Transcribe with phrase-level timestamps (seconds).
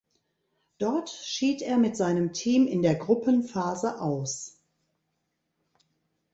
[0.79, 4.57] Dort schied er mit seinem Team in der Gruppenphase aus.